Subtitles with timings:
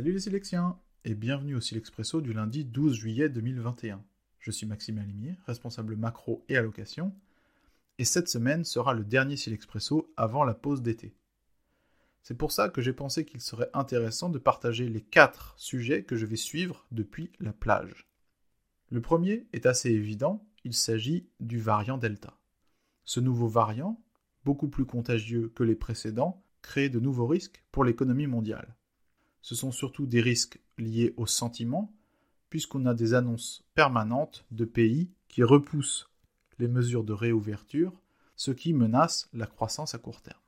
[0.00, 4.02] Salut les Silexiens et bienvenue au Silexpresso du lundi 12 juillet 2021.
[4.38, 7.14] Je suis Maxime Alimier, responsable macro et allocation,
[7.98, 11.14] et cette semaine sera le dernier Silexpresso avant la pause d'été.
[12.22, 16.16] C'est pour ça que j'ai pensé qu'il serait intéressant de partager les quatre sujets que
[16.16, 18.08] je vais suivre depuis la plage.
[18.88, 22.38] Le premier est assez évident, il s'agit du variant Delta.
[23.04, 24.02] Ce nouveau variant,
[24.46, 28.78] beaucoup plus contagieux que les précédents, crée de nouveaux risques pour l'économie mondiale
[29.42, 31.92] ce sont surtout des risques liés au sentiment,
[32.48, 36.10] puisqu'on a des annonces permanentes de pays qui repoussent
[36.58, 37.92] les mesures de réouverture,
[38.36, 40.38] ce qui menace la croissance à court terme.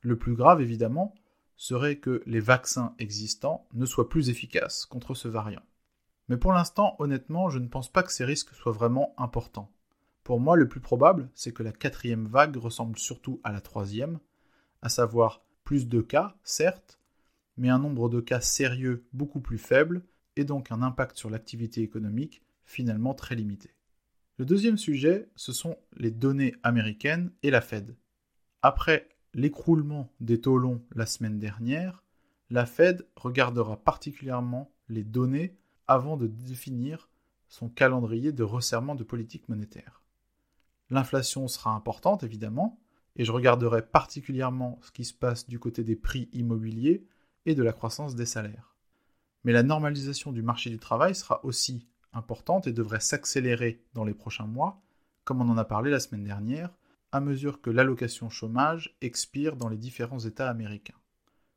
[0.00, 1.14] Le plus grave, évidemment,
[1.56, 5.62] serait que les vaccins existants ne soient plus efficaces contre ce variant.
[6.28, 9.72] Mais pour l'instant, honnêtement, je ne pense pas que ces risques soient vraiment importants.
[10.24, 14.18] Pour moi, le plus probable, c'est que la quatrième vague ressemble surtout à la troisième,
[14.82, 16.98] à savoir plus de cas, certes,
[17.56, 20.04] mais un nombre de cas sérieux beaucoup plus faible
[20.36, 23.70] et donc un impact sur l'activité économique finalement très limité.
[24.38, 27.96] Le deuxième sujet, ce sont les données américaines et la Fed.
[28.60, 32.04] Après l'écroulement des taux longs la semaine dernière,
[32.50, 35.56] la Fed regardera particulièrement les données
[35.88, 37.08] avant de définir
[37.48, 40.02] son calendrier de resserrement de politique monétaire.
[40.90, 42.78] L'inflation sera importante évidemment,
[43.16, 47.06] et je regarderai particulièrement ce qui se passe du côté des prix immobiliers
[47.46, 48.76] et de la croissance des salaires.
[49.44, 54.14] Mais la normalisation du marché du travail sera aussi importante et devrait s'accélérer dans les
[54.14, 54.82] prochains mois,
[55.24, 56.76] comme on en a parlé la semaine dernière,
[57.12, 60.98] à mesure que l'allocation chômage expire dans les différents États américains.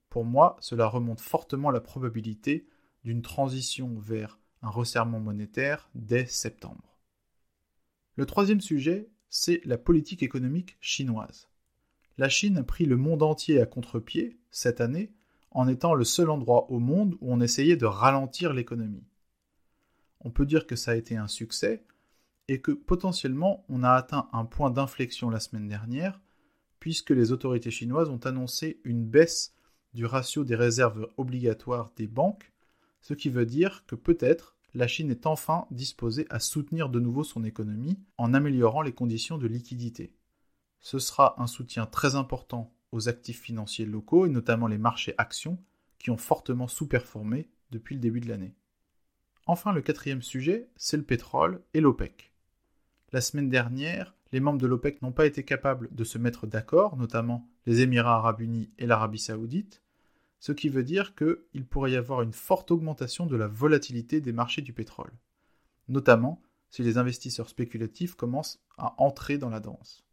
[0.10, 2.68] Pour moi, cela remonte fortement la probabilité
[3.04, 6.98] d'une transition vers un resserrement monétaire dès septembre.
[8.16, 11.48] Le troisième sujet, c'est la politique économique chinoise.
[12.18, 15.14] La Chine a pris le monde entier à contre-pied cette année
[15.52, 19.06] en étant le seul endroit au monde où on essayait de ralentir l'économie.
[20.22, 21.86] On peut dire que ça a été un succès
[22.48, 26.20] et que potentiellement on a atteint un point d'inflexion la semaine dernière
[26.80, 29.54] puisque les autorités chinoises ont annoncé une baisse
[29.94, 32.52] du ratio des réserves obligatoires des banques,
[33.02, 37.24] ce qui veut dire que peut-être la Chine est enfin disposée à soutenir de nouveau
[37.24, 40.14] son économie en améliorant les conditions de liquidité.
[40.80, 45.62] Ce sera un soutien très important aux actifs financiers locaux et notamment les marchés actions
[45.98, 48.56] qui ont fortement sous-performé depuis le début de l'année.
[49.46, 52.32] Enfin, le quatrième sujet, c'est le pétrole et l'OPEC.
[53.12, 56.98] La semaine dernière, les membres de l'OPEC n'ont pas été capables de se mettre d'accord,
[56.98, 59.82] notamment les Émirats arabes unis et l'Arabie saoudite,
[60.40, 64.32] ce qui veut dire qu'il pourrait y avoir une forte augmentation de la volatilité des
[64.32, 65.12] marchés du pétrole,
[65.88, 70.06] notamment si les investisseurs spéculatifs commencent à entrer dans la danse.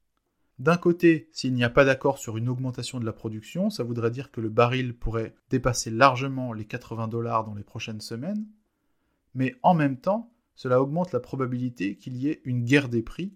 [0.58, 4.10] D'un côté, s'il n'y a pas d'accord sur une augmentation de la production, ça voudrait
[4.10, 8.46] dire que le baril pourrait dépasser largement les 80 dollars dans les prochaines semaines,
[9.34, 13.34] mais en même temps, cela augmente la probabilité qu'il y ait une guerre des prix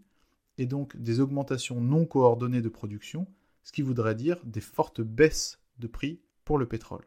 [0.56, 3.26] et donc des augmentations non coordonnées de production,
[3.62, 7.04] ce qui voudrait dire des fortes baisses de prix pour le pétrole.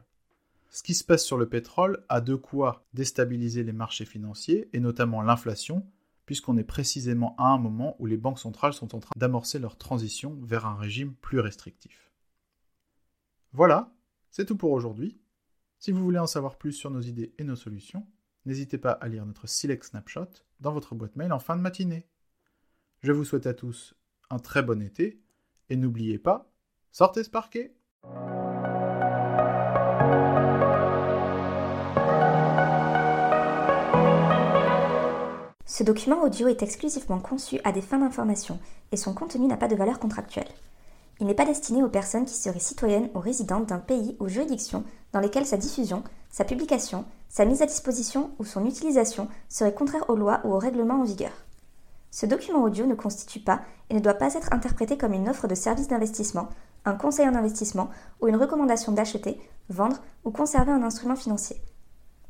[0.70, 4.80] Ce qui se passe sur le pétrole a de quoi déstabiliser les marchés financiers et
[4.80, 5.86] notamment l'inflation,
[6.34, 9.78] puisqu'on est précisément à un moment où les banques centrales sont en train d'amorcer leur
[9.78, 12.12] transition vers un régime plus restrictif.
[13.52, 13.94] Voilà,
[14.32, 15.22] c'est tout pour aujourd'hui.
[15.78, 18.08] Si vous voulez en savoir plus sur nos idées et nos solutions,
[18.46, 20.26] n'hésitez pas à lire notre Select Snapshot
[20.60, 22.10] dans votre boîte mail en fin de matinée.
[23.04, 23.94] Je vous souhaite à tous
[24.32, 25.22] un très bon été
[25.70, 26.52] et n'oubliez pas,
[26.92, 27.76] sortez ce parquet
[35.76, 38.60] Ce document audio est exclusivement conçu à des fins d'information
[38.92, 40.52] et son contenu n'a pas de valeur contractuelle.
[41.20, 44.84] Il n'est pas destiné aux personnes qui seraient citoyennes ou résidentes d'un pays ou juridiction
[45.14, 50.08] dans lesquelles sa diffusion, sa publication, sa mise à disposition ou son utilisation seraient contraires
[50.12, 51.34] aux lois ou aux règlements en vigueur.
[52.12, 55.48] Ce document audio ne constitue pas et ne doit pas être interprété comme une offre
[55.48, 56.50] de service d'investissement,
[56.86, 57.90] un conseil en investissement
[58.22, 61.60] ou une recommandation d'acheter, vendre ou conserver un instrument financier.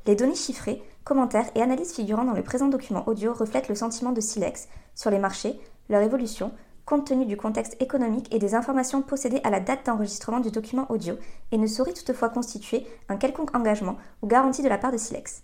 [0.05, 4.11] Les données chiffrées, commentaires et analyses figurant dans le présent document audio reflètent le sentiment
[4.11, 5.59] de Silex sur les marchés,
[5.89, 6.51] leur évolution,
[6.85, 10.85] compte tenu du contexte économique et des informations possédées à la date d'enregistrement du document
[10.89, 11.15] audio
[11.53, 15.43] et ne sauraient toutefois constituer un quelconque engagement ou garantie de la part de Silex.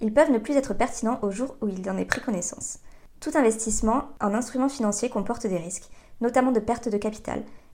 [0.00, 2.80] Ils peuvent ne plus être pertinents au jour où il en est pris connaissance.
[3.20, 5.88] Tout investissement en instruments financiers comporte des risques,
[6.20, 7.44] notamment de perte de capital,